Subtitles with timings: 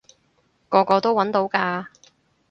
[0.67, 1.85] 個個都搵到㗎